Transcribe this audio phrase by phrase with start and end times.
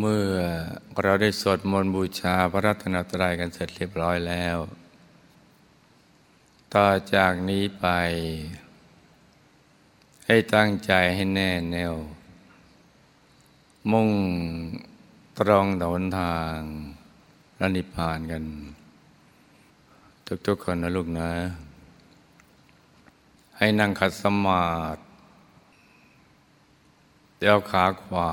[0.00, 0.34] เมื่อ
[1.02, 4.56] เราได้สวดมนต์บูชาพระรัตนตรัยกันเสร็จเรียบร้อยแล้ว
[6.74, 7.86] ต่อจากนี้ไป
[10.26, 11.94] ให้ตั้งใจให้แน่แน่ว
[13.90, 14.10] มุ่ง
[15.38, 16.56] ตรองดนทาง
[17.60, 18.44] รนิพพานกัน
[20.46, 21.30] ทุกๆคนนะลูกนะ
[23.56, 25.00] ให้นั่งขัดสมาธิ
[27.38, 28.32] เดี๋ยวขาขวา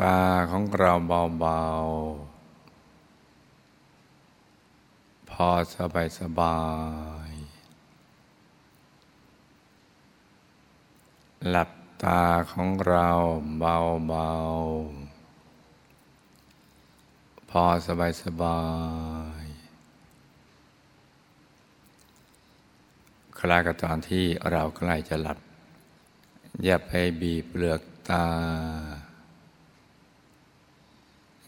[0.00, 6.58] ตาของเราเบาๆ พอสบายสบา
[7.28, 7.30] ย
[11.48, 11.70] หลับ
[12.04, 13.08] ตาของเรา
[13.58, 18.60] เบาๆ พอสบายสบา
[19.42, 19.44] ย
[23.38, 25.38] คลากตอนที่เราใกล้จะหลับ
[26.64, 28.26] อย่าไปบีบเปลือกตา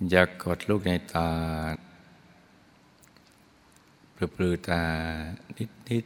[0.04, 1.30] อย่ากกดลูกในตา
[4.14, 4.82] ปลือปลือตา
[5.56, 6.04] นิดนิด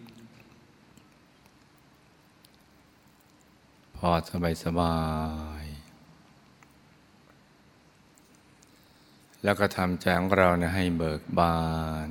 [3.96, 4.98] พอสบายสบา
[5.62, 5.64] ย
[9.44, 11.60] แล้วก็ทำใจของเราให้เบิกบา
[12.08, 12.10] น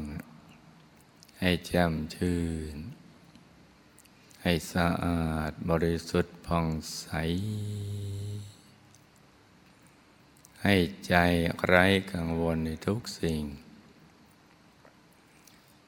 [1.40, 2.42] ให้แจ่มชื่
[2.74, 2.76] น
[4.44, 7.08] ให้สะอาดบริสุทธิ์ผ่องใส
[10.64, 10.76] ให้
[11.08, 11.16] ใจ
[11.66, 13.44] ไร้กังวลในทุกสิ่ง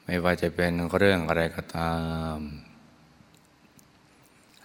[0.04, 1.96] ไม่ว่าจะเป็นเรื่องอะไรก็ตา
[2.36, 2.38] ม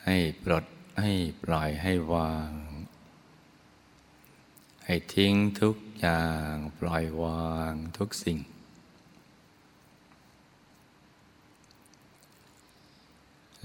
[0.05, 0.65] ให้ปลด
[1.01, 2.51] ให้ปล่อยให้วาง
[4.85, 8.39] ให้ทิ้งทุกอย่างปล่อยวางทุกสิ่ง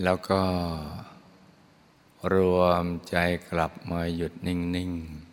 [0.02, 0.42] แล้วก็
[2.34, 3.16] รวมใจ
[3.50, 5.31] กลับมาหยุดนิ่ง ๆ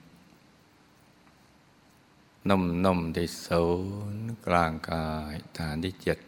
[2.49, 3.65] นุ่มนมที่ศู
[4.13, 6.19] นย์กลางกายฐานที่เจ็ด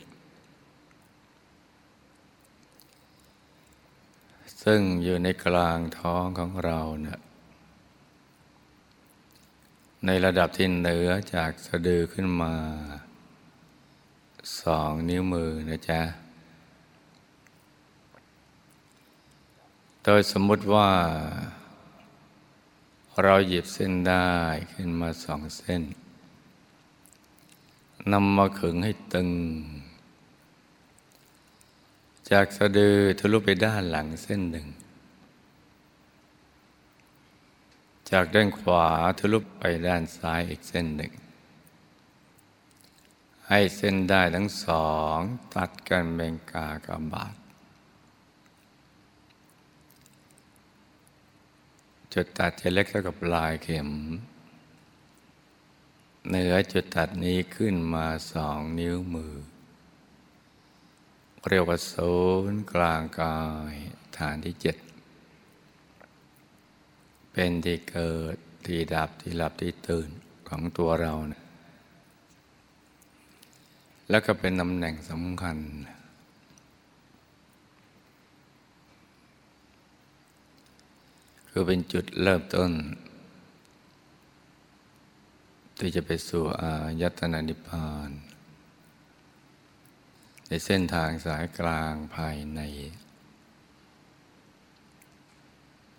[4.64, 7.20] ซึ่งอยู่ในกลางท้องของเราเนะี่ย
[10.06, 12.54] ในระดับที่เหนือจากสะดือขึ้นมา
[14.62, 16.02] สองนิ้วมือนะจ๊ะ
[20.04, 20.90] โดยสมมุติว่า
[23.24, 24.30] เราหยิบเส้นได้
[24.74, 25.84] ขึ้นมาสองเส้น
[28.14, 29.30] นำมาขึงให้ตึง
[32.32, 34.68] จากสะดือทะลุไปด้านหลังเส้นหนึ่ง
[38.12, 38.86] จากด้านขวา
[39.20, 41.14] ทะลุไปด้านซ้ายอีกเส้นหนึ่ง
[43.48, 45.18] ให้เส้นได้ทั้งสอง
[45.56, 47.36] ตัดกันเบงกากบาท
[52.14, 53.90] จุดตัดจะเล็กเท่ากับลายเข็ม
[56.28, 59.34] เหนือจุดตัดนี้ขึ้นมาสองนิ้วมือ
[61.50, 61.94] เรียกว่าโซ
[62.52, 63.40] นกลางกา
[63.72, 63.76] ย
[64.18, 64.76] ฐานที่เจ็ด
[67.32, 70.10] เป็นที่เกิดที่ดับที่หลับที่ตื่น
[70.50, 71.44] ของตัวเรานะ
[74.10, 75.58] แล้วก็เป็นตำแหน่งสำคัญ
[81.50, 82.72] คือเป็นจุดเริ่มต้น
[85.82, 88.10] ที่จะไปสู่อายตนานิพพาน
[90.48, 92.62] ในเส้นทางสายกลางภายใน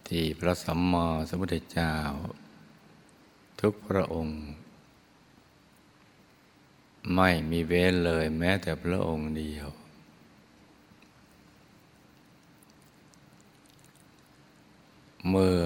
[0.09, 1.95] ที่พระสัมมาสัมพุทธเจ้า
[3.61, 4.41] ทุกพระองค์
[7.15, 9.69] ไม่มีเว้นเลยแม้แต่พระองค์เดียว
[15.29, 15.59] เมื่อ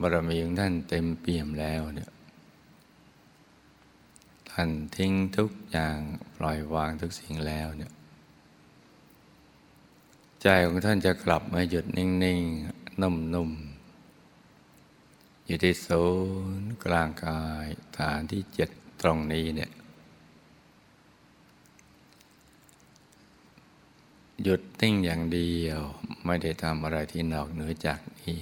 [0.00, 2.10] บารมีของท่านเต็มเปี่ยมแล้วเนี่ย
[4.56, 5.98] ท่านทิ้งทุกอย่าง
[6.36, 7.92] ปล่อยวางทุกสิ่งแล้วเนี่ย
[10.42, 16.04] ใจของท่านจะกลับมาหยุดนิ่งๆ นุ่มๆ อยู่ที่ศู
[16.60, 17.66] นย์กลางกาย
[17.98, 18.70] ฐานที่เจ็ด
[19.00, 19.70] ตรงนี้เนี่ย
[24.42, 25.80] หยุดนิ่งอย่างเดียว
[26.24, 28.36] ไม่ได้ทำอะไรที่นอกเหนือจากนี้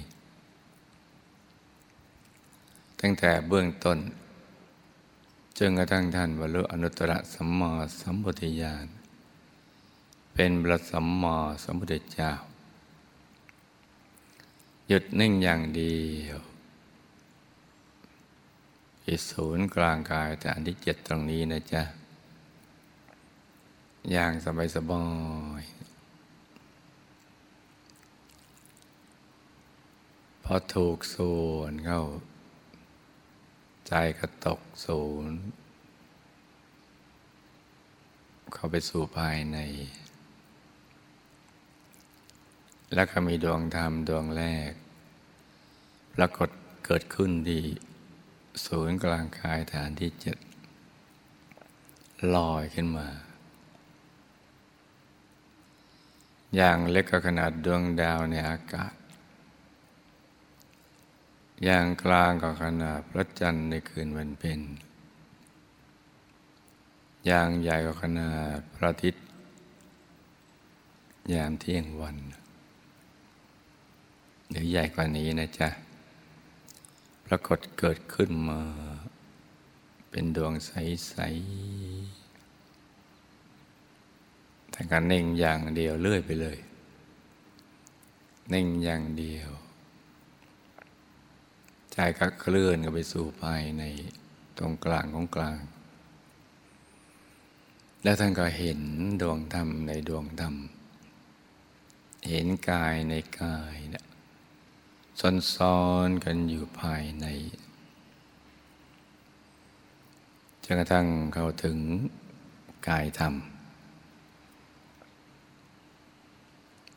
[2.99, 3.97] ตั้งแต่เบื้องต้น
[5.57, 7.71] จนกระทั่งท่านบรรลุอนุตตรสัมมา
[8.01, 8.87] สัมพุทธญาณ
[10.33, 12.31] เป็นพระสัมมาสัมพุทธเจ้า
[14.87, 16.37] หยุดนิ่งอย่างเดียว
[19.03, 21.83] ที่ศูนย์กลางกายแต่อันที่เจ็ดตรงนี้นะจ๊ะ
[24.11, 25.03] อย่างสบายสบา
[25.61, 25.63] ย
[30.43, 32.01] พอถูกส่วนเข้า
[33.95, 35.39] ใจก็ตกศูนย์
[38.53, 39.57] เข้าไปสู่ภายใน
[42.93, 44.71] แล้วก็มีดวงธรรมดวงแรก
[46.15, 46.49] ปรากฏ
[46.85, 47.63] เกิดขึ้นที่
[48.65, 50.37] ศูนย์กลางกายฐานที่เจ็ด
[52.35, 53.07] ลอยขึ้นมา
[56.55, 58.93] อย่างเล็กก็ขนาดดวงดาวในอากาศ
[61.63, 64.61] อย่างกลางก็ขนาดพระจันทร์ในคืนวันเพ็ญ
[67.25, 69.23] อย่างใหญ่ก็ขนาดพระอาทิตย์
[71.33, 72.17] ยามเที่ยงวัน
[74.49, 75.69] หรือใหญ่กว่านี้นะจ๊ะ
[77.25, 78.61] ปรากฏเกิดขึ้นมา
[80.09, 81.15] เป็นดวงใส
[82.29, 86.57] ๆแต่การนิ่งอย่างเดียวเลื่อยไปเลย
[88.53, 89.51] นิ่งอย่างเดียว
[91.93, 93.83] ใจก็เคลื่อนกันไปสู่ภายใน
[94.57, 95.59] ตรงกลางของกลาง
[98.03, 98.79] แล้วท่านก็เห็น
[99.21, 100.55] ดวงธรรมในดวงธรรม
[102.29, 104.05] เห็นกายในกายเนี่ย
[105.55, 107.25] ซ้อนๆกันอยู่ภายใน
[110.63, 111.77] จนกระทั่งเข้าถึง
[112.87, 113.33] กายธรรม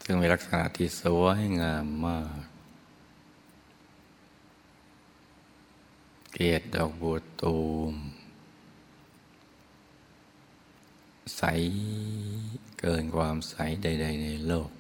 [0.05, 2.46] ซึ่งมีลักษณะที่สวยงามมาก
[6.39, 7.59] เกศดอกบัวตู
[7.93, 7.95] ม
[11.37, 11.43] ใส
[12.81, 14.71] เกินความใสใด ๆ ในโลก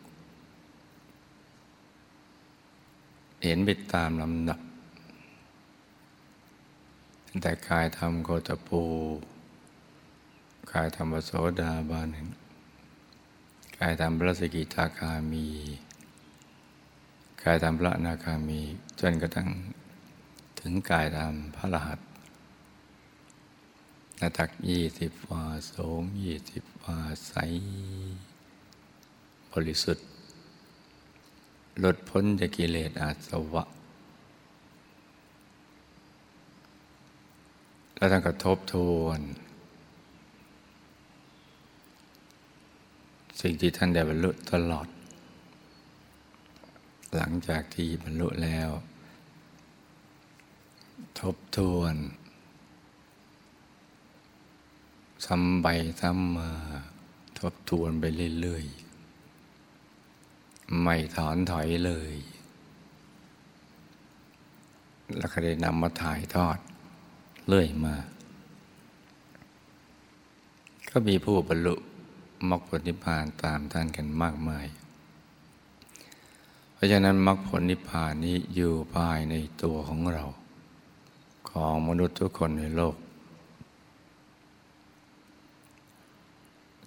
[3.43, 4.61] เห็นไปตามลำดับ
[7.41, 8.83] แต่กายธรรมโคตปู
[10.73, 11.31] กายธรรมโส
[11.61, 12.09] ดาบัน
[13.79, 15.47] กายธรรมพระสกิทาคามี
[17.43, 18.61] กายธรรมพระนาคามี
[19.01, 19.49] จนกระทั่ง
[20.69, 22.01] ถึงกายธรรมพระรหัส
[24.21, 26.99] นาตักยี่สิบวาสูงยี่สิบวา
[27.29, 27.35] ใส
[29.53, 30.07] บริสุทธิ์
[31.79, 33.65] หลุดพ้นจากกิเลสอาสวะ
[37.97, 39.21] แล้วท่านก็ทบทวน
[43.41, 44.89] สิ่งที่ท่านได้บรรลุตลอด
[47.17, 48.71] หลังจากที่บรรลุแล้ว
[51.21, 51.95] ทบทวน
[55.27, 55.67] ซ้ำไป
[56.01, 56.51] ซ้ำมา
[57.39, 58.05] ทบทวนไป
[58.41, 62.15] เรื่อยๆ ไม่ถอนถอยเลย
[65.19, 66.59] แล้วก็ได้นำมาถ่ายทอด
[67.49, 67.97] เรื่อยมา
[70.89, 71.75] ก็มีผู้บรรลุ
[72.51, 74.67] มรรคผลนิพพานตามท่านกันมากมาย
[76.73, 80.25] เพราะฉะนั้นมรรคผลนิพพานนี้อยู่ภายในตัวของเรา
[81.57, 82.97] ของมนุษย์ทุกคนในโลก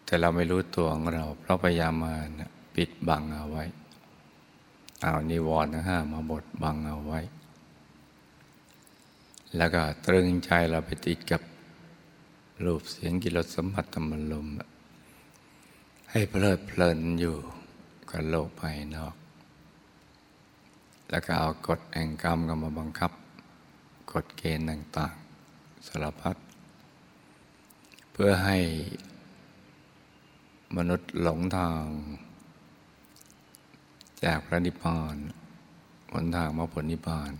[0.06, 3.64] แต่เราไม่รู้ตัวของเรา เพราะพยายามมานะปิดบังเอาไว้
[5.04, 7.20] เอานิวรณ์ห้ามาบดบังเอาไว้
[9.58, 11.42] แล้วก็ตรึงใจเราไปติดกับ
[12.66, 14.48] รูปเสียงกิรสสัมผัสธรรมลม
[16.12, 17.36] ให้เพลิดเพลินอยู่
[18.10, 19.16] กับโลกภายนอก
[21.10, 23.12] แล้วก็เอากฎแห่งกรรมก็มาบังคับ
[24.12, 26.36] กฎเกณฑ์ต่างๆสารพัด
[28.12, 28.58] เพื่อให้
[30.78, 31.86] มนุษย์หลงทาง
[34.24, 35.16] จากพระนิพพาน
[36.12, 37.32] หนทางมรรคผลนิพพาน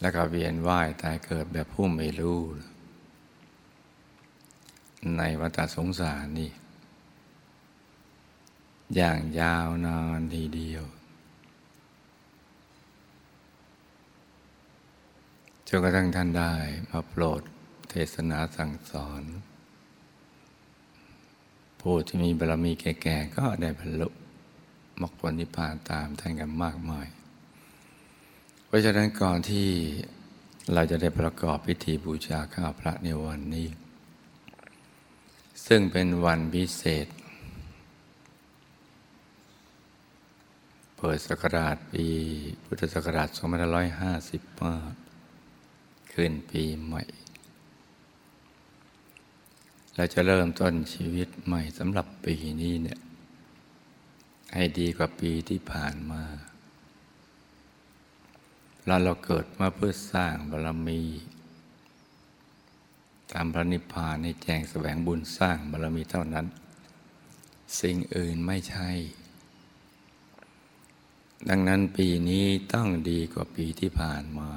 [0.00, 2.40] แล้วก็เวียนว่ายตายเกิดแบบผู้ไม่รู้
[5.16, 6.50] ในวัฏสงสารนี่
[8.94, 10.84] อย่างยาวนานทีเดียว
[15.63, 16.54] จ นกระทั่งท่านได้
[16.90, 17.42] มาโปรด
[17.90, 19.22] เทศนาสั่งสอน
[21.80, 24.08] ผู้ที่มีบารมีแก่ๆก็ได้บรรลุ
[25.00, 27.06] มรรคผลนิพพานตามท่านกันมากมาย
[28.66, 29.68] เพราะฉะนั้นก่อนที่
[30.74, 33.68] เราจะได้ประกอบพิธีบูชาข้าพระในวันนี้
[35.66, 37.06] ซึ่งเป็นวันพิเศษ
[40.96, 42.06] เปิดศักราชปี
[42.64, 45.03] พุทธศักราช2555
[46.14, 47.02] ขึ้นปีใหม่
[49.94, 53.00] เราจะเริ่มต้นชีวิตใหม่สำหรับปีนี้เนี่ย
[54.54, 56.22] ให้ดีกว่าปีที่ผ่านมา
[58.86, 61.02] เราเราเกิดมาเพื่อสร้างบารมี
[63.32, 66.46] ตามพระนิพพานให้แจงแสวงบุญสร้างบารมีเท่านั้น
[67.80, 68.90] สิ่งอื่นไม่ใช่
[71.48, 74.50] ดังนั้นปีนี้ต้องดีกว่าปีที่ผ่านมา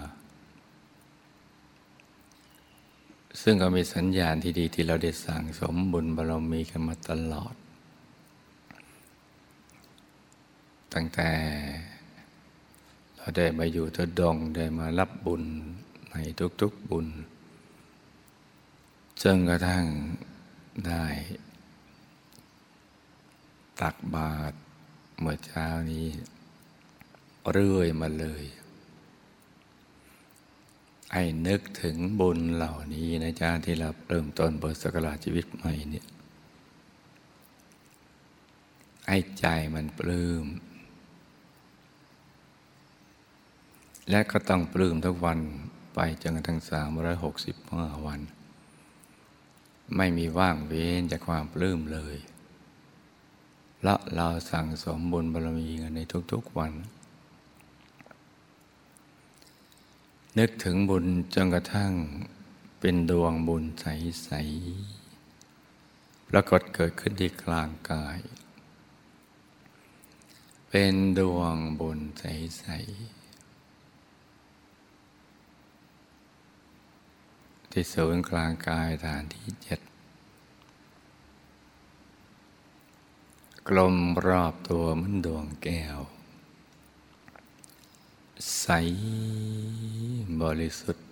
[3.41, 7.55] ซึ่งก็มีสัญญาณที่ดีที่เราได้สั่งสมบุญบารมีกันมาตลอด
[10.93, 11.29] ตั้งแต่
[13.15, 15.43] เราได้มาอยู่ทดงได้มารับบุญ
[16.11, 16.15] ใน
[16.61, 17.07] ทุกๆบุญ
[19.21, 19.85] จนกระทั่ง
[20.87, 21.05] ได้
[23.81, 24.57] ตักบาตร
[25.19, 26.07] เมื่อเช้านี้
[27.51, 28.43] เรื่อยมาเลย
[31.13, 36.05] ให้นึกถึงบุญเหล่านี้นะจ๊ะที่เราเริ่มต้นเปิดสกราชีวิตใหม่เนี่ย
[39.09, 39.45] ให้ใจ
[39.75, 40.45] มันปลื้ม
[44.09, 45.39] และก็ต้องปลื้มทุกวัน
[45.93, 48.21] ไปจนกระทั่งสามร้อยหกสิบห้าวัน
[49.95, 52.17] ไม่มีว่างเว้นจากความปลื้มเลย
[53.85, 56.73] ละเราสั่งสมบุญบารมีกันในทุกๆวัน
[60.37, 61.93] นึกถึงบุญจนกระทั่ง
[62.79, 64.29] เป็นดวงบุญใส
[65.09, 68.19] ๆ ปรากฏเกิดขึ้นที่กลางกาย
[70.69, 72.23] เป็นดวงบุญใส
[72.63, 72.71] ๆ
[77.71, 79.79] ที่ศูนย์กลางกายฐานที่เจ็ด
[83.67, 83.95] กลม
[84.27, 85.99] รอบตัวมันดวงแก้ว
[88.59, 88.67] ใส
[90.41, 91.05] บริสุทธิ์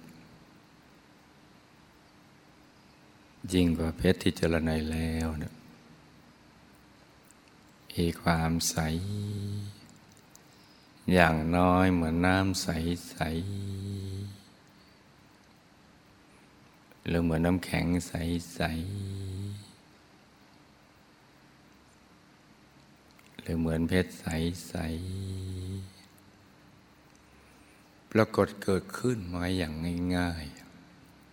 [3.54, 5.54] ยิ่งกว่าเพชรที่เจรไนแล้วนี่ย
[7.94, 8.78] มีความใส
[11.14, 12.68] อย่างน้อยเหมือนน้ำใส
[13.10, 13.18] ใส
[17.08, 18.14] หรือเหมือนน้ำแข็งใส
[18.56, 18.62] ใส
[23.42, 24.26] หรือเหมือนเพชรใส
[24.68, 24.76] ใส
[28.20, 29.74] รากฏเกิดขึ้นมาอย่าง
[30.16, 30.46] ง่าย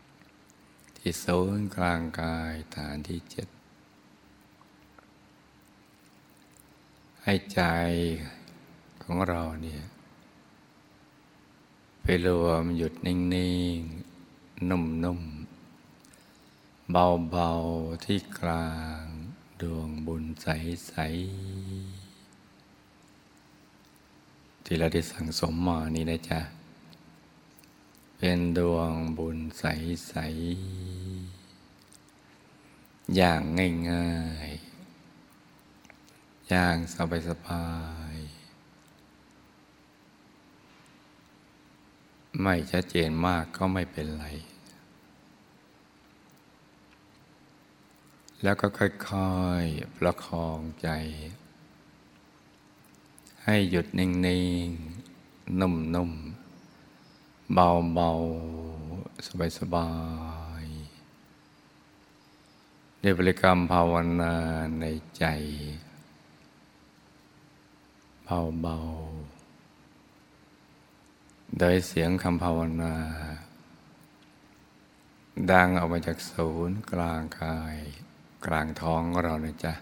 [0.08, 1.24] ๆ ที่โซ
[1.58, 3.48] นกลางกายฐานที่เจ็ด
[7.22, 7.60] ให้ใจ
[9.02, 9.82] ของเราเนี่ย
[12.02, 13.18] ไปรวมหยุดนิ่
[13.76, 18.70] งๆ นุ่มๆ เบาๆ ที่กลา
[19.00, 19.02] ง
[19.60, 26.40] ดวงบุญใสๆที่เราได้สั่งสมมานี่นะจ๊ะ
[28.24, 30.14] เป็นดวงบุญใส
[31.44, 33.40] ๆ อย่าง
[33.90, 34.12] ง่า
[34.48, 34.50] ย
[35.68, 36.76] ๆ อย่าง
[37.28, 37.66] สบา
[38.14, 38.22] ยๆ
[42.42, 44.26] ไม่ชัดเจนมากก็ไม่เป็นไร
[48.42, 48.86] แล้วก็ค่
[49.32, 50.88] อย ๆ ประคองใจ
[53.44, 54.08] ให้หยุดนิ่
[54.66, 54.68] ง
[55.10, 56.31] ๆ นุ่ม ๆ
[57.54, 58.10] เบาเบา
[59.26, 59.88] สบายสบา
[60.62, 60.64] ย
[63.00, 64.34] ในบริกรรมภาวนา
[64.80, 64.84] ใน
[65.18, 65.24] ใจ
[68.24, 68.78] เบาเบา
[71.58, 72.94] โดยเสียงคำภาวนา
[75.52, 77.76] ดังออกมาจากศูนย์กลางกาย
[78.46, 79.72] กลางท้องเรานะจ๊ะ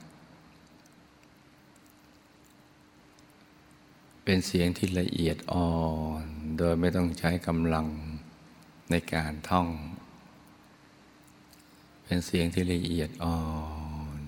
[4.25, 5.73] เป็นเสียงที่ละเอียดอ่อ
[6.27, 7.87] น โดยไม่ต้องใช้กำลัง
[8.91, 9.69] ในการท่อง
[12.05, 13.39] เป็นเสียงที่ละเอียดอ่อ
[14.21, 14.23] น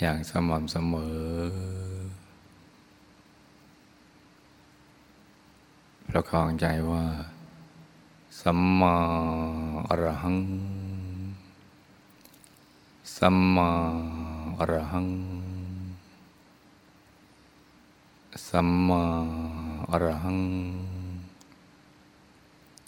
[0.00, 1.18] อย่างสม่ำเสมอ
[6.08, 7.04] ประคองใจว่า
[8.40, 8.96] สัมมา
[9.88, 10.38] อรหัง
[13.16, 13.70] สัมมา
[14.58, 15.08] อรหัง
[18.46, 19.04] สัมมา
[19.90, 20.40] อรหัง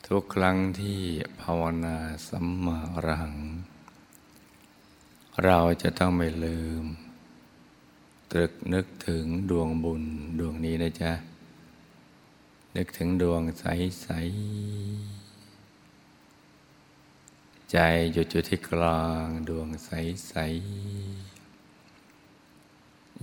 [0.06, 1.00] ทุกครั้งที่
[1.40, 1.96] ภาวนา
[2.28, 3.36] สัมมาอรหัง
[5.44, 6.84] เราจะต้องไม่ลืม
[8.30, 10.04] ตรึกนึกถึงดวงบุญ
[10.38, 11.12] ดวงนี้นะจ๊ะ
[12.76, 13.64] นึกถึงดวงใส
[14.02, 14.08] ใส
[17.70, 17.76] ใจ
[18.12, 19.90] หยุดอยู่ที่กลางดวงใส
[20.28, 20.34] ใส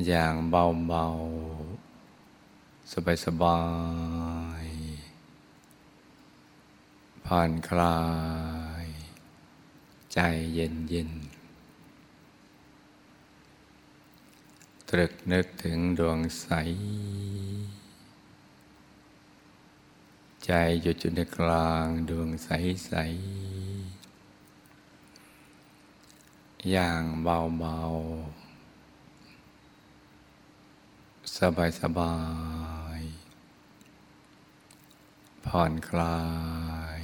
[0.08, 1.77] อย่างเบาๆ
[2.92, 3.60] สบายสบา
[4.64, 4.66] ย
[7.26, 8.00] ผ่อนคลา
[8.86, 8.88] ย
[10.14, 10.20] ใจ
[10.54, 11.12] เย็นเย็น
[14.90, 16.48] ตรึกนึกถึงดวงใส
[20.46, 20.52] ใจ
[20.82, 22.50] หยุดอยู่ในกลางดวงใส
[22.86, 22.94] ใส
[26.72, 28.98] อย่างเบาๆ
[31.38, 32.14] สบายสบา
[32.56, 32.57] ย
[35.48, 36.20] ผ่อนคลา
[37.00, 37.02] ย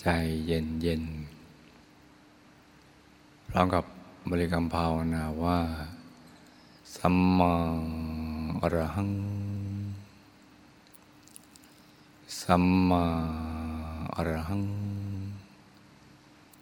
[0.00, 0.06] ใจ
[0.46, 1.04] เย็นเย็น
[3.48, 3.84] พร้อมกับ
[4.30, 5.58] บริกรรมภาวนาว่า
[6.96, 7.54] สัมมา
[8.60, 9.12] อรหัง
[12.42, 13.04] สัมมา
[14.14, 14.64] อรหัง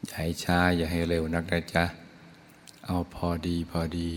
[0.06, 1.84] อย่าให้ช้าอย่าให้เร็วนักนะจ๊ะ
[2.86, 4.12] เอาพอดีพอดี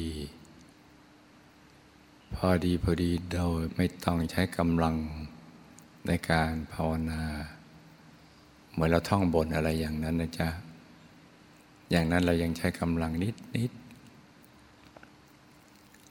[2.36, 4.96] พอดีพอดีโดยไม่ต้องใช้กำลัง
[6.08, 7.24] ในการภาวนา
[8.72, 10.50] เหมือนเราท่องบนอะไรอย่างนั้นนะจ๊ะ
[11.92, 13.72] อย่างนั้นเรายังใช้กำลังนิดนิด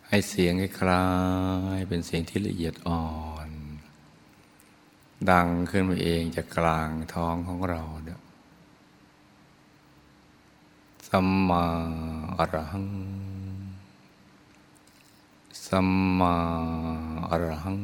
[0.09, 1.05] ให้เสียงคล้า
[1.79, 3.05] ยเป็นเสียงที่ละเอียดอ่อ
[3.49, 3.51] น
[5.31, 8.21] ดังขึ้นมาเองจากกลางท้องของเราเนี่ย
[11.09, 11.65] สัมมา
[12.39, 12.89] อรหัง
[15.67, 16.35] สัมมา
[17.31, 17.79] อรหัง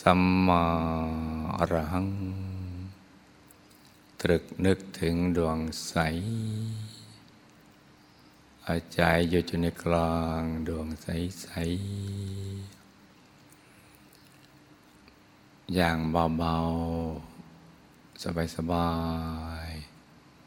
[0.00, 0.64] สัมมา
[1.58, 2.08] อรหัง
[4.20, 5.94] ตรึกนึกถึงดวงใส
[8.66, 11.06] อาใจอยู่อยู่ในกลางดวงใส
[11.40, 11.48] ใส
[15.74, 15.98] อย่าง
[16.38, 18.22] เบาๆ
[18.56, 18.92] สบา
[19.68, 19.70] ย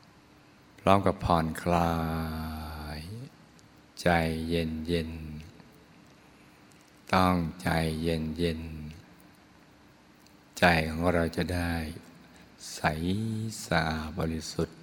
[0.04, 1.94] ๆ พร้อมกับผ่อนคลา
[2.98, 3.00] ย
[4.02, 4.08] ใจ
[4.50, 5.12] เย็นเย็น
[7.14, 7.70] ต้องใจ
[8.02, 8.62] เย็นเย็น
[10.58, 11.74] ใจของเราจะได้
[12.74, 12.82] ใส
[13.68, 14.78] สะอาดบริสุทธิ์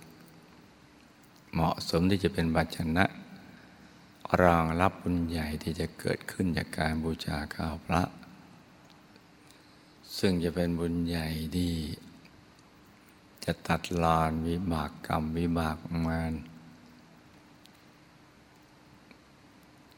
[1.53, 3.05] เหมาะสมที่จะเป็นบัชนะ
[4.42, 8.03] รองรับบุญใหญ่ที่จะเกิดขึ้นจากการบูชาข้าวพระ
[10.18, 11.75] ซึ่งจะเป็นบุญใหญ่ที่
[13.44, 16.33] จะตัดลอนวิบากกรรมวิบากมาน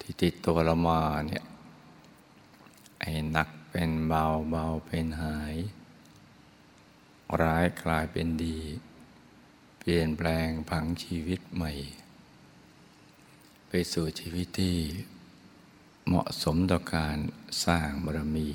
[0.01, 1.45] ที่ติดตัวเรามาเนี่ย
[3.79, 5.57] เป็นเบาเบาเป็นหาย
[7.43, 8.59] ร้ายกลายเป็นดี
[9.79, 11.73] เปลี่ยนแปลงผังชีวิตใหม่
[13.69, 14.79] ไปสู่ชีวิตที่
[16.07, 17.17] เหมาะสมต่อการ
[17.65, 18.49] สร้างบารมี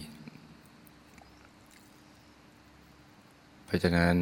[3.64, 4.16] เพราะฉะนั้น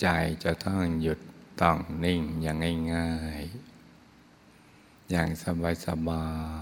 [0.00, 0.06] ใจ
[0.44, 1.18] จะต้องหยุด
[1.60, 2.56] ต้องนิ่งอย่าง
[2.94, 3.42] ง่าย
[4.26, 5.28] ๆ อย่าง
[5.86, 6.26] สบา
[6.60, 6.61] ย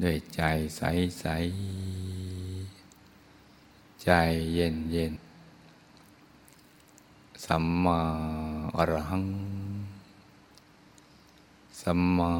[0.00, 0.40] ด้วยใจ
[0.76, 4.10] ใสๆใจ
[4.52, 5.12] เย็นเย็น
[7.44, 8.00] สัมมา
[8.76, 9.26] อรหัง
[11.80, 12.30] สัมมา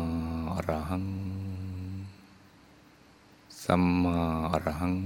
[0.53, 1.07] อรหัง
[3.65, 4.17] สัมมา
[4.51, 4.97] อรหัง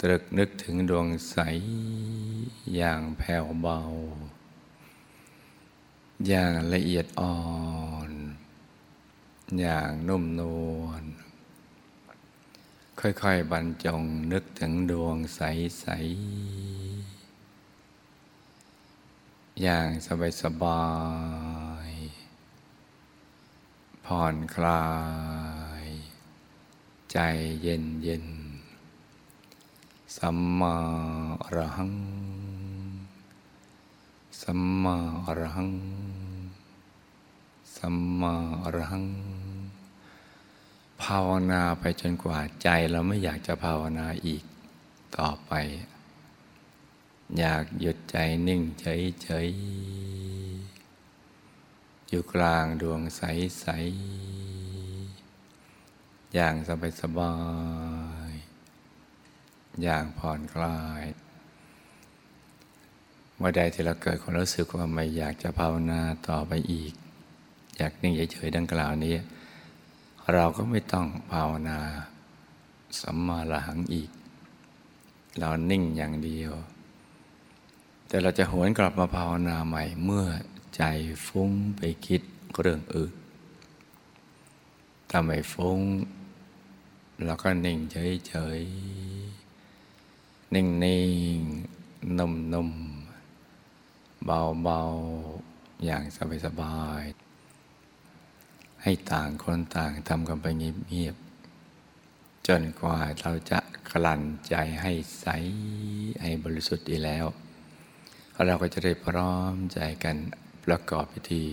[0.00, 1.36] ตรึกนึกถึงดวงใส
[2.74, 3.78] อย่างแผ่วเบา
[6.26, 7.36] อย่างละเอียดอ่อ
[8.10, 8.12] น
[9.56, 10.42] อย่างนุ่มน
[10.80, 11.04] วล
[13.00, 16.42] ค่อยๆบรรจงนึกถึงดวงใส ๆ
[19.62, 19.88] อย่าง
[20.42, 20.84] สบา
[21.88, 21.90] ย
[23.16, 24.86] ๆ ผ่อนคลา
[25.84, 25.86] ย
[27.12, 27.18] ใจ
[27.62, 28.26] เย็นเย็น
[30.16, 30.76] สัมมา
[31.42, 31.94] อรหัง
[34.42, 35.72] สัมมาอรหัง
[37.76, 38.34] สัมมา
[38.64, 39.06] อรหัง
[41.02, 44.42] ภาวนาไปจนกว่าใจเราไม่อยากจะภาวนาอีก
[45.16, 45.52] ต่อไป
[47.38, 48.16] อยากหยุดใจ
[48.48, 49.58] นิ่งเฉยๆ
[52.08, 57.34] อยู่กลางดวงใสๆอย่างสบายสบา
[58.30, 58.32] ย
[59.82, 61.04] อย่างผ่อนคลาย
[63.36, 66.92] เมื่อใดที่เราเกิดความรู้สึกว่าไม่อยากจะภาวนาต่อไปอีก
[67.76, 69.14] อยากนิ่งเฉยๆดังกล่าวนี้
[70.34, 71.78] เราก็ไม่ต้องภาวนา
[73.00, 74.10] สัมมาหลังอีก
[75.38, 76.52] เรานิ่งอย่างเดียว
[78.06, 80.26] แต่เราจะหวนกลับมาภาวนาใหม่เมื่อ
[80.76, 80.82] ใจ
[81.26, 82.22] ฟุ้งไปคิด
[82.60, 83.12] เรื่องอื่น
[85.10, 85.80] ถ้าไม่ฟุ้ง
[87.24, 90.64] เราก็นิ่งเฉยๆ นิ่
[91.38, 96.02] งๆ นุ่มๆ เบาๆ อย่าง
[96.46, 97.27] สบายๆ
[98.82, 103.58] ให้ต่างคนต่างทำกันไปเงียบๆจนกว่าเราจะ
[103.90, 105.26] กลั่นใจให้ใส
[106.22, 107.26] ให้บริสุทธิ์ดีแล้ว
[108.46, 110.16] เราก็จะได้พร้อมใจกัน
[110.64, 111.44] ประกอบพิธี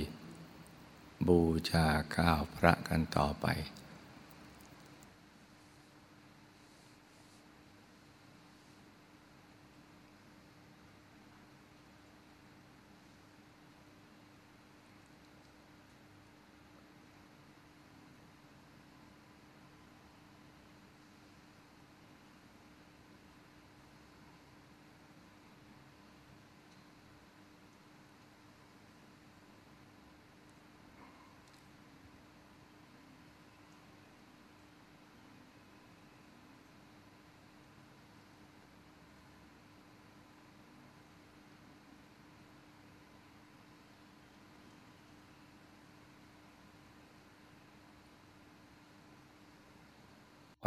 [1.28, 1.86] บูชา
[2.16, 3.46] ข้าวพระกันต่อไป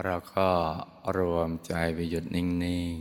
[0.04, 0.48] เราก็
[1.16, 2.46] รวมใจไปหยุดนิ่
[2.94, 2.96] ง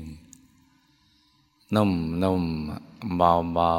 [0.84, 1.92] ๆ นุ่ม
[2.24, 2.44] นุ่ม
[3.18, 3.74] เบาเบา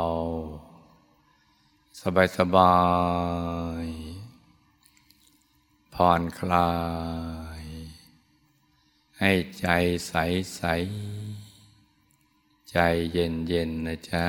[2.01, 2.77] สบายสบา
[3.85, 3.87] ย
[5.95, 6.73] ผ่อนคลา
[7.61, 7.63] ย
[9.19, 9.67] ให้ใจ
[10.09, 10.15] ใส
[10.57, 10.63] ใส
[12.71, 12.77] ใจ
[13.13, 14.25] เย็นเย็นะจ๊ะ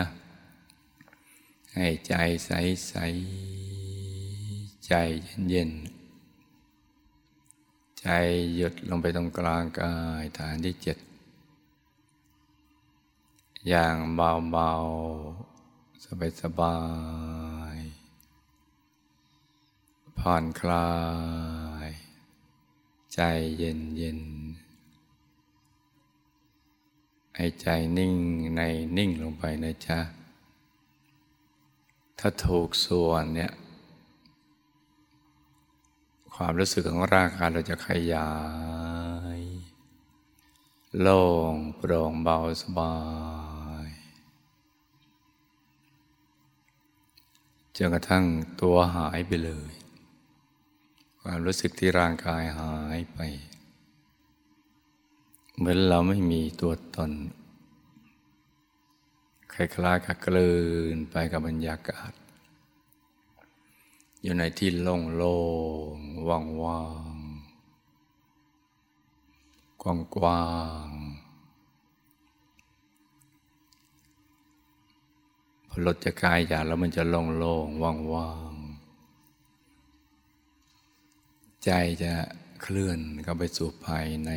[1.75, 2.13] ให้ใจ
[2.45, 2.51] ใส
[2.87, 2.93] ใส
[4.85, 5.71] ใจเย็นเย็น
[7.99, 8.07] ใจ
[8.55, 10.97] หยุดลงไปตรงกลางกายฐานที่เจ็ด
[13.67, 16.77] อย่างเบาๆ สบา
[17.75, 20.89] ยๆ ผ่อนคลา
[21.87, 21.89] ย
[23.13, 23.19] ใจ
[23.57, 24.19] เย็นเย็น
[27.35, 28.15] ให้ใจนิ่ง
[28.55, 28.61] ใน
[28.97, 29.99] นิ่งลงไปนะจ๊ะ
[32.19, 33.51] ถ้าถูกส่วนเนี่ย
[36.41, 38.31] ความรู้สึกของร่างกายเราจะขยา
[39.37, 39.39] ย
[40.99, 41.23] โล่
[41.53, 42.95] งโปร่งเบาสบา
[43.85, 43.87] ย
[47.77, 48.25] จนกระทั่ง
[48.61, 49.71] ตัวหายไปเลย
[51.21, 53.19] ความรู้สึกที่ร่างกายหายไป
[55.55, 57.11] เหมือนเราไม่มีตัวตน
[59.53, 60.51] คล้ายๆกับกลื
[60.95, 62.11] นไปกับบรรยากาศ
[64.21, 65.35] อยู่ในที่โล่งโล่
[65.95, 67.09] งว่างว่าง
[69.81, 70.43] กว้างกว้า
[70.87, 70.89] ง
[75.67, 78.53] พอลดจะกายจากแล้วมันจะโล่งโล่งว่างว่าง
[81.65, 81.71] ใจ
[82.03, 82.13] จะ
[82.61, 84.31] เคลื่อนเข้าไปสู่ภายใน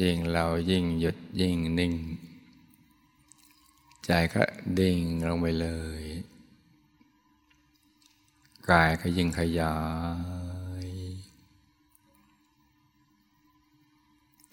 [0.00, 1.94] ยิ่งเรายิ่งหยุดยิ่งนิ่ง
[4.04, 4.42] ใจก็
[4.78, 5.68] ดิ่งลงไปเล
[6.00, 6.02] ย
[8.70, 9.76] กายก็ยิ่งขยา
[10.84, 10.86] ย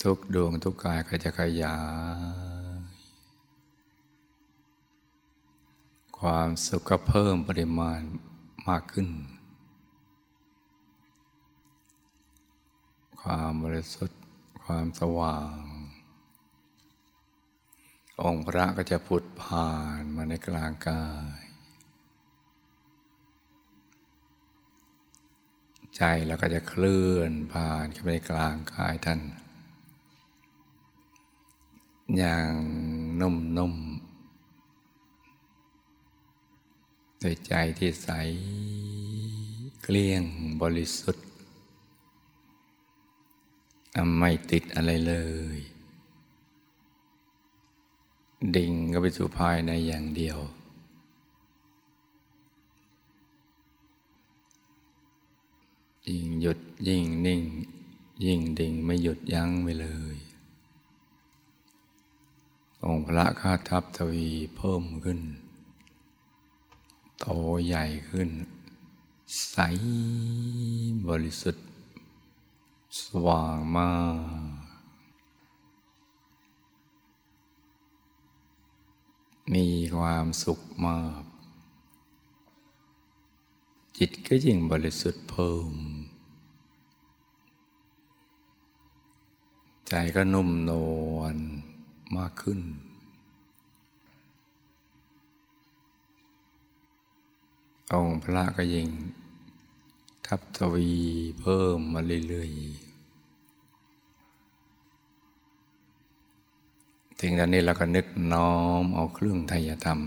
[0.01, 1.77] ทุกดวงทุกกายก็จะขยา
[2.17, 2.85] ย
[6.19, 8.01] ความสุขก็เพิ่มปริมาณ
[8.67, 9.07] มากขึ้น
[13.21, 14.24] ความบริสุทธิ์
[14.65, 15.59] ความสว่าง
[18.21, 21.05] องค์พระก็จะผุดผ่านมาในกลางกา
[21.39, 21.41] ย
[25.95, 29.19] ใจเราก็จะเคลื่อนผ่านเข้าไปในกลางกายท่าน
[32.17, 32.51] อย่าง
[33.21, 33.85] นุ่มๆ
[37.19, 38.09] โดยใจที่ใส
[39.83, 40.23] เกลี้ยง
[40.61, 41.24] บริสุทธิ
[44.17, 45.15] ไม่ติดอะไรเล
[45.57, 45.59] ย
[48.55, 50.39] ดิ่งก็ไปสู่ภายในอย่างเดียว
[56.07, 57.41] ยิ่งหยุดยิ่งนิ่ง
[58.25, 60.17] ยิ่งดิ่งไม่หยุดยั้งไปเลย
[62.83, 65.19] องค์พระคาทับทวีเพิ่มขึ้น
[67.19, 67.25] โต
[67.65, 68.29] ใหญ่ขึ้น
[69.49, 69.57] ใส
[71.07, 71.65] บริสุทธิ์
[73.01, 74.65] สว่างมาก
[79.53, 81.23] มีความสุขมาก
[83.97, 85.73] จิตก็ยิ่งบริสุทธิ์เพิ่ม
[89.87, 90.71] ใจก็นุ่มน
[91.15, 91.35] วล
[92.17, 92.59] มากขึ้น
[97.91, 98.89] องค์พระก็ยิ่ง
[100.27, 100.91] ทับทวี
[101.39, 102.84] เพิ่มมาเรื่อยๆ
[107.19, 109.99] ถึงตอนนี้เราก็นึกน้อมเอาเครื่องไทยธรรม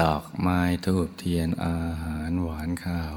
[0.00, 3.16] ดอกไม้ทูบเทียนอาหารหวานข้าว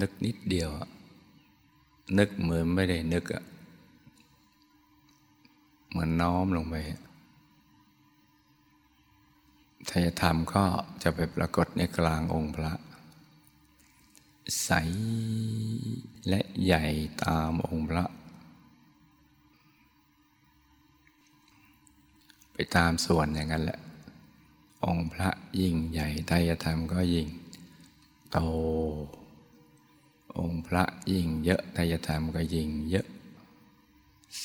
[0.00, 0.70] นึกนิดเดียว
[2.18, 3.44] นึกเหมือนไม่ได้นึกอะ
[5.88, 6.74] เหมือนน้อมลงไป
[9.90, 10.64] ทายธรรมก็
[11.02, 12.72] จะไปปรากฏในกลางองค์พระ
[14.64, 14.70] ใส
[16.28, 16.84] และใหญ่
[17.24, 18.04] ตามองค์พระ
[22.52, 23.78] ไปตามส่วนอย่างนั้นแหละ
[24.84, 25.28] องค์พระ
[25.60, 27.28] ยิ่งใหญ่ไตยธรรมก็ยิ่ง
[28.32, 28.38] โต
[30.38, 33.06] องค์พระยิ่งเยอะไตยธรรมก็ยิ่งเยอะ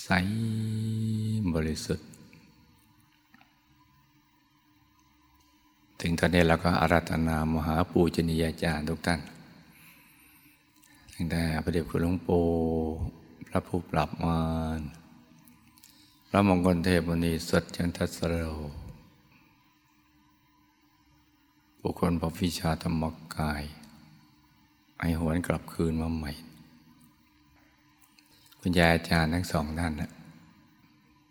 [0.02, 0.08] ใส
[1.54, 2.08] บริสุทธิ์
[6.00, 9.20] ถึงตอนนี้เราก็อารัธนามหาปูชนียาจารย์ทุกท่าน
[11.24, 12.46] ตั้งแต่พระเดชคุณหลวงปู่
[13.48, 14.40] พระผู้ปรับมา
[14.80, 14.82] ร
[16.30, 18.36] พระมงคลเทพมุนีสดจันทสโร
[21.82, 23.04] บุคคลพระวิชาธรรม
[23.36, 23.64] กาย
[25.00, 26.32] ไอหวนกลับคืนมาใหม่
[28.60, 30.12] คุณยายอาจารย์ทั้งสองท่านนะ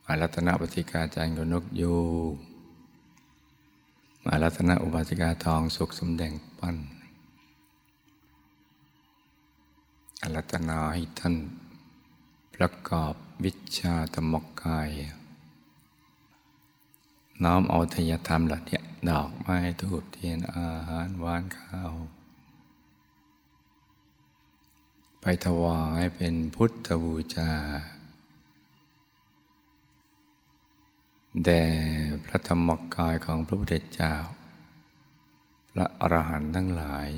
[0.07, 1.93] อารัตนปฏิกาจารย์กนกยู
[4.25, 6.77] มารัตนอุบาสิกาทองสุขสมแดงปั้น
[10.25, 11.37] อารัตนาให้ท่าน
[12.55, 14.89] ประกอบวิชาธรรมกาย
[17.43, 18.81] น้อมเอาทยธรรมเหล่านี้
[19.11, 21.93] ดอกไม้ทูบเทียนอาหารหวานข้าว
[25.21, 27.53] ไปถวายเป็นพุทธบูชา
[31.45, 31.65] แด่
[32.25, 34.15] พระธรรมกายของพระพุทธเจ้า
[35.73, 37.09] พระอรหันต์ทั้งหลาย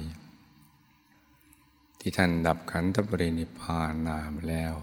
[2.07, 4.75] ที่ท่านดับขันธปรินิพานนามแล้ว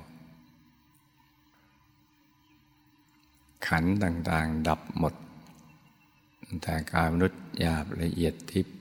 [3.67, 5.13] ขันต่างๆดับหมด
[6.62, 8.75] แต่กายมนุษย์หยาบละเอียดทิพย์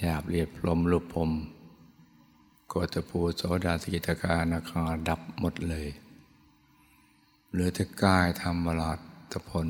[0.00, 1.30] หยาบเรียบพรมลุพรม
[2.72, 5.88] กตภูโสดาสกิตกานาคาดับหมดเลย
[7.50, 8.92] เหลือแต่กายธรรมลา
[9.32, 9.68] ตผล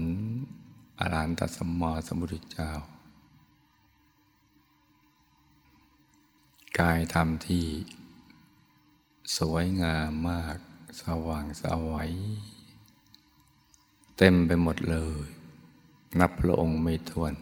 [0.99, 2.73] อรหันตสัมมาสัมพุทธเจ้า
[6.81, 7.67] กายธรรมที่
[9.37, 10.57] สวยงามมาก
[11.03, 12.13] สว่างสวัย
[14.17, 15.27] เต็มไปหมดเลย
[16.21, 17.35] นับพระองค์ไม่ถ้วน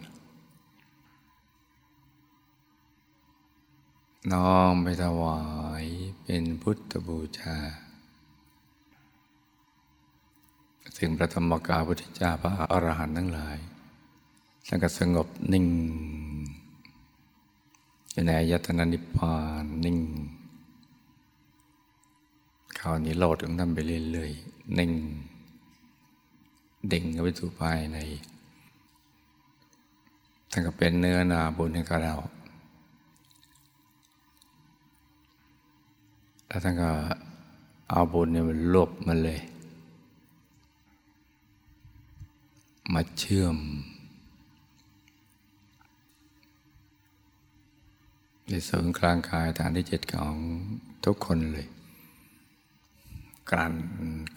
[4.31, 5.41] น้อมไปถวา
[5.83, 5.85] ย
[6.23, 7.57] เป็นพุทธบูชา
[10.97, 13.57] ถึงพระธรรมกาพุทธเจ้าพระอรหันต์ทั้งหลาย
[14.67, 15.65] ท่านก็สงบนิ่ง
[18.11, 19.99] อยู่ในยตนานิพพานนิ่ง
[22.79, 23.79] คราวนี้โลดของท่านไป
[24.11, 24.91] เรื่อยๆนิ่ง
[26.87, 27.97] เด่งไปสู่ภายใน
[30.51, 32.15] ท่านก็เป็นเนื้อนาบุญให้กับเรา
[36.47, 36.91] แล้วท่านก็
[37.89, 39.39] เอาบุญเนี่ยมันรวบมันเลย
[42.93, 43.57] มาเชื่อม
[48.51, 50.35] ในส่วนกลางกายฐานที่เจ็ดของ
[51.05, 51.67] ทุกคนเลย
[53.51, 53.75] กลั่น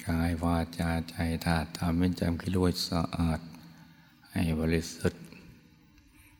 [0.06, 3.40] กายวาจาใจธาตุทำเป็นจำคิดว่าสะอาด
[4.30, 5.22] ให้บริสุทธิ์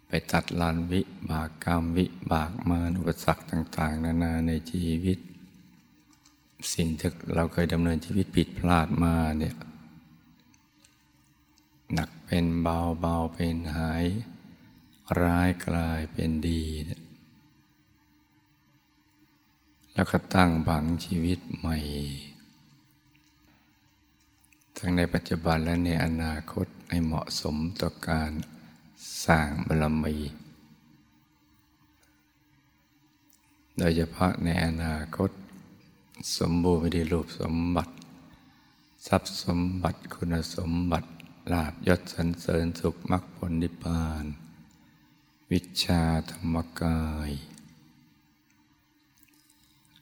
[0.06, 5.18] ไปตัดลานวิบากกรรมวิบากมารอุปสรรคต่าง ๆ นานาในชีวิต
[6.74, 9.54] สิ่งที่เราเคยดำเนินชีวิตผิดพลาดมาเนี่ย
[11.94, 14.04] หนักเป็นเบาเบาเป็นหาย
[15.22, 16.62] ร้ายกลายเป็นดี
[19.94, 21.76] แล้วก็ตั้งบังชีวิตใหม่
[24.76, 28.30] ทั้งในปัจจุบันและในอนาคตให้เหมาะสมต่อการ
[29.24, 30.16] สร้างบารมี
[33.78, 35.30] โดยเฉพาะในอนาคต
[36.38, 37.94] สมบูรณ์ไปด้วยรูปสมบัติ
[39.06, 41.08] ทรัพย์สมบัติคุณสมบัติ
[41.52, 44.24] ลาบยศสันเสริญสุขมรรคผลนิพพาน
[45.50, 47.30] วิชาธรรมกาย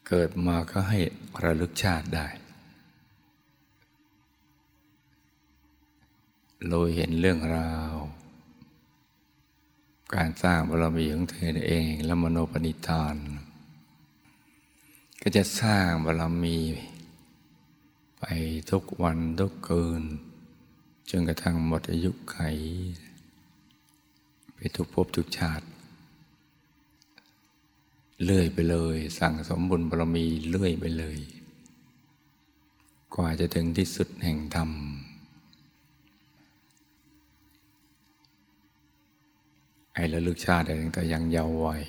[0.08, 0.98] เกิดมาก็ให้
[1.42, 2.26] ระลึกชาติได้
[6.68, 7.92] เราเห็นเรื่องราว
[10.14, 13.16] การสร้างบารมีของเธอเองและมโนปณิธาน
[15.22, 16.58] ก็จะสร้างบารมี
[18.18, 18.24] ไป
[18.70, 20.02] ทุกวันทุกคืน
[21.10, 22.38] จนกระทั่งหมดอายุไข
[24.54, 25.66] ไปทุกภพทุกชาติ
[28.22, 31.18] เลื่อยไปเลย สั่งสมบุญบารมีเลื่อยไปเลย
[33.14, 34.70] กว่าจะถึงที่สุดแห่งธรรม
[39.94, 41.82] ไอ้ระลึกชาติตั้งแต่ยังเยาว์วัย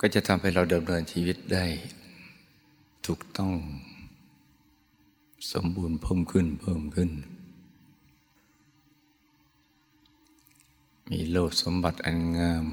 [0.00, 1.66] ก็จะทำให้เราดำเนินชีวิตได้
[3.06, 3.54] ถูกต้อง
[5.52, 7.10] สมบูรณ์เพิ่มขึ้นเพิ่มขึ้น
[11.10, 12.64] มีโลกสมบัติอันงาม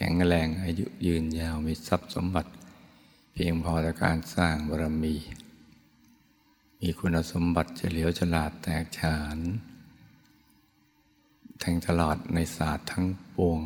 [0.00, 2.50] แข็งแรงอายุยืนยาวมีทรัพย์สมบัติ
[3.32, 5.16] เพียงพอต่อการสร้างบารมี
[6.80, 9.38] มีคุณสมบัติเฉลียวฉลาดแตกฉาน
[11.60, 13.62] แทงตลอดในศาสตร์ทั้งปวง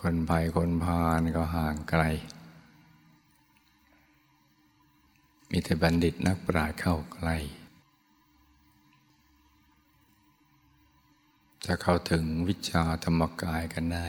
[0.00, 2.02] คนภัยคนพาลก็ห่างไกล
[5.50, 7.38] มีแต่บัณฑิตนักปราชญ์เข้าใกล้
[11.68, 14.08] จะเข้าถึงวิชาธรรมกายกันได้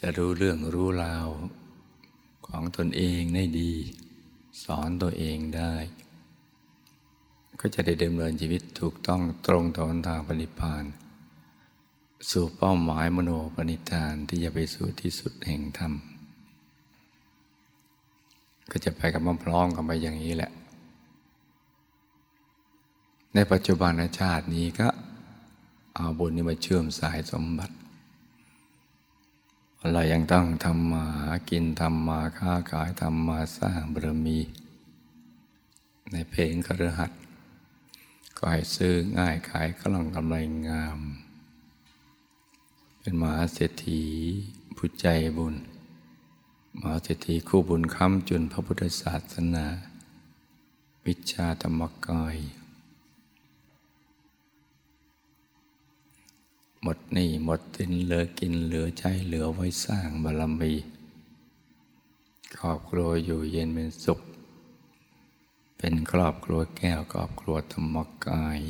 [0.00, 1.28] จะรู้เรื่องรู้ราว
[2.46, 3.72] ของตนเองได้ดี
[4.64, 5.74] สอนตัวเองได้
[7.60, 10.84] ก็จะได้ดำเนินชีวิตถูกต้องตรงต่อทางปณิพาน
[12.30, 15.92] สู่เป้าหมายมโนปณิธานที่จะไปสู่ที่สุดแห่งธรรม
[18.70, 20.50] ก็จะไปกับพร้อมกันไปอย่างนี้แหละ
[23.40, 24.88] ในปัจจุบันชาตินี้ก็
[25.96, 27.74] เอาบุญนี้มาเชื่อมสายสมบัติ
[29.92, 31.06] เรายังต้องทำมา
[31.50, 34.38] กินทำมาค้าขายทำมาสร้างบารมี
[36.12, 37.10] ในเพลงครหัส
[38.36, 40.36] ก็ให้ซื้อง่ายขายกล่องกำไร
[40.68, 40.98] งาม
[43.00, 44.02] เป็นมหาเศรษฐี
[44.76, 45.54] ผู้ใจบุญ
[46.78, 49.66] มหาเศรษฐีคู่บุญค้ำจุนพระพุทธศาสนา
[51.06, 52.38] วิชาธรรมกาย
[56.88, 60.72] มดหนี้หมดสินเหลือกินเหลือใจเหลือไว้สร้างบารมี
[62.58, 64.20] ครอบครัวอยู่เย็นเป็นสุข
[65.78, 67.96] เป็นครอบครัวแก้วครอบครัวธรรม
[68.26, 68.60] กาย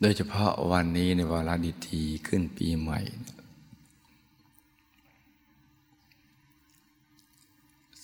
[0.00, 3.00] โดยเฉพาะวันนี้ในวาระดิทีขึ้นปีใหม่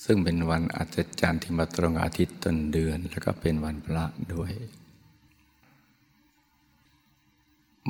[0.04, 4.52] ซึ่งเป็นวันอาจจารย์ที่มาตรงอาทิตย์ต้นเดือน แล้วก็เป็นวันพระด้วย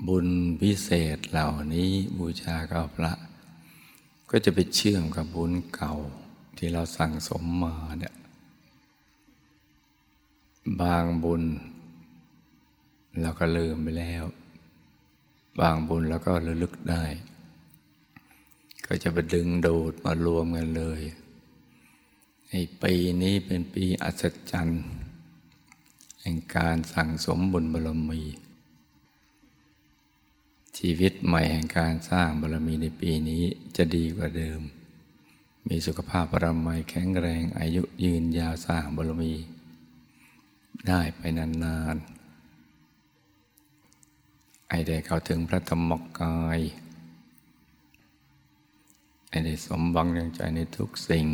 [0.09, 0.29] บุญ
[0.61, 3.13] พิเศษเหล่านี้บูชากับพระ
[4.31, 5.95] ก็จะไปเชื่อมกับบุญเก่า
[6.57, 8.15] ที่เราสั่งสมมาเนี่ย
[10.81, 11.43] บางบุญ
[13.21, 14.25] เราก็ลืมไปแล้ว
[15.61, 17.05] บางบุญเราก็ระลึกได้
[18.87, 21.01] ก็จะไปดึงดูดมารวมกันเลย
[22.49, 24.85] ในปีนี้เป็นปีอัศจรรย์
[26.21, 28.23] แห่งการสั่งสมบุญบารมี
[30.79, 33.45] ชีวิตใหม่แห่งการสร้างบารมีในปีนี้
[33.77, 34.61] จะดีกว่าเดิม
[35.69, 39.35] มีสุขภาพบารมีแข็งแรงอายุยืนยาวสร้างบารมี
[40.89, 42.23] ได้ไปนานๆ
[44.69, 46.61] ไอ้ได้เข้าถึงพระธรรมกาย
[49.29, 51.27] ไอ้ได้สมบังยังใจในทุกสิ่ง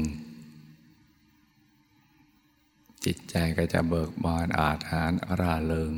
[3.05, 5.95] จิตใจก็จะเบิกบานอาถานร่าเริง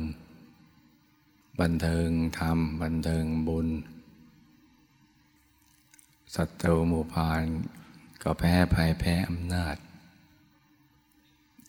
[1.59, 2.09] บันเทิง
[2.39, 3.67] ธรรม บันเทิงบุญ
[6.35, 7.43] สัตว์หมู่พาน
[8.23, 9.77] ก็แพ้ภัยแพ้อำนาจ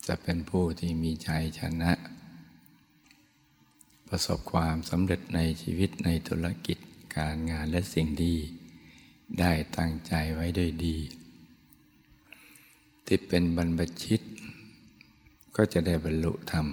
[0.06, 1.92] จะเป็นผู้ที่มีใจชนะ
[4.08, 6.78] ประสบความสำเร็จในชีวิตในธุรกิจ
[7.16, 8.36] การงานและสิ่งดี
[9.40, 10.98] ได้ตั้งใจไว้ด้วยดี
[13.06, 14.20] ที่เป็นบรรพชิต
[15.56, 16.66] ก็จะได้บรรลุธรรม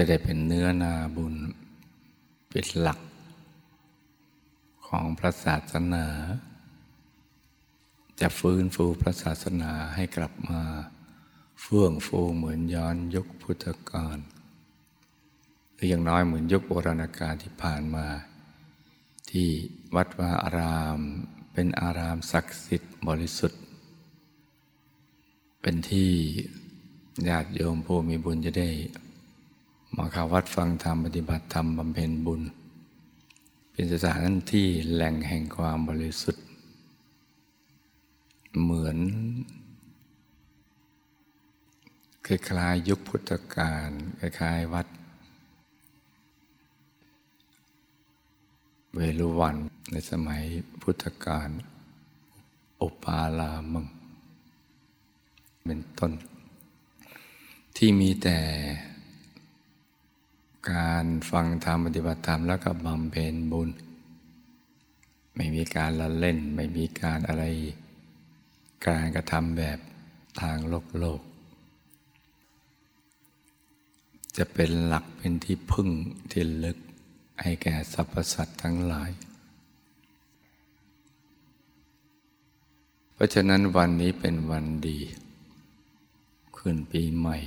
[0.00, 1.34] จะได้เป็นเนื้อนาบุญ
[2.50, 3.00] เป็นหลัก
[4.86, 6.06] ของพระศาสนา
[8.20, 10.62] จะฟื้นฟูพระศาสนาให้กลับมา
[11.62, 14.18] เฟื่องฟูเหมือนย้อนยุคพุทธกาล
[15.74, 18.06] หรืออย่างน้อยเหมือนยุคโบราณกาลที่ผ่านมา
[19.30, 19.48] ที่
[19.94, 20.98] วัดวาอาราม
[21.52, 23.62] เป็นอารามศักดิ์สิทธิ์บริสุทธิ์
[25.62, 26.10] เป็นที่
[27.28, 28.70] ญาติโยมผู้มีบุญจะได้
[29.96, 32.42] มาเข้าวัดฟังธรรมปฏิบัติธรรมบำเพ็ญบุญ
[33.72, 36.44] เป็นสถานที่แหล่งแห่งความบริสุทธิ์
[38.60, 38.98] เหมือน
[42.26, 43.88] คล้ายๆยุคพุทธกาล
[44.20, 44.86] คล้ายๆวัด
[48.94, 49.56] เวลุวัน
[49.92, 50.42] ในสมัย
[50.82, 51.48] พุทธกาล
[52.82, 53.86] อุปาลามัง
[55.64, 56.12] เป็นต้น
[57.76, 58.38] ที่มีแต่
[60.72, 63.70] การฟังธรรมปฏิบัติธรรมแล้วก็บำเพ็ญบุญ
[65.36, 67.44] ไม่มีการละเล่น ไม่มีการอะไร
[68.86, 69.78] การกระทำแบบ
[70.40, 71.20] ทางโลกโลก
[74.36, 75.88] จะเป็นหลักเป็นที่พึ่ง
[76.30, 76.78] ที่ลึก
[77.42, 79.10] ให้แก่สรรพสัตว์ทั้งหลาย
[83.12, 84.98] เพราะฉะนั้นวันนี้เป็นวันดี
[86.58, 87.38] ขึ้นปีใหม่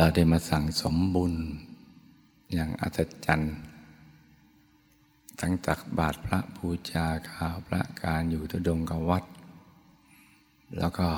[0.00, 1.34] เราได้มาสั่งสมบุญ
[2.52, 3.56] อย่างอัศจรรย์
[5.40, 9.24] ทั้งตักบาทพระบูชาข่าวพระการอยู่ทุดงกับวัด
[10.78, 11.08] แล้วก็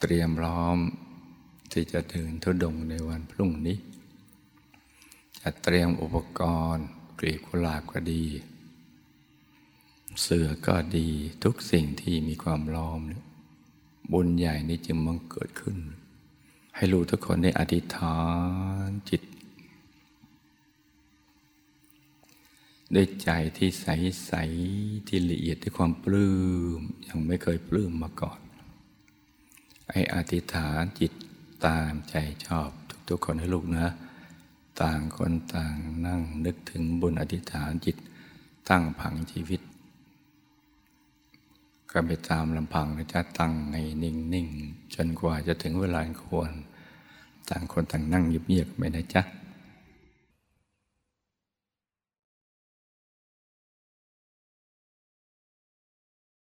[0.00, 0.78] เตรียมพร้อม
[1.72, 3.78] ที่จะเดินทุดงในวันพรุ่งนี้
[5.40, 6.40] จะเตรียมอุปก
[6.74, 6.86] รณ์
[7.20, 8.24] กรีบกุหลาบก็ดี
[10.22, 11.08] เสือก็ดี
[11.44, 13.00] ทุกสิ่งที่มีความล้อม
[14.12, 15.78] บุญใหญ่นี้จึงมังเกิดขึ้น
[16.76, 18.20] ให้รู้ทุกคนได้อธิษฐา
[18.86, 19.22] นจิต
[22.94, 23.86] ด้วยใจที่ใส
[24.26, 24.32] ใส
[25.06, 26.32] ที่ละเอียดด้วยความปลื้
[26.78, 28.40] มยังไม่เคยปลื้มมาก่อน
[29.92, 31.12] ให้อธิษฐานจิต
[31.66, 32.14] ตามใจ
[32.46, 32.70] ชอบ
[33.08, 33.86] ทุกๆคนให้ลูกนะ
[34.82, 37.96] ต่างคนต่างนั่งนึกถึงบุญอธิษฐานจิต
[38.68, 39.60] ตั้งผังชีวิต
[41.92, 46.50] ก็ไปตามลำพังนะจ๊ะตั้งให้นิ่ง ๆ จนกว่าจะถึงเวลาควร
[47.50, 49.22] ต่างคนต่างนั่งเงียบๆไปนะจ๊ะ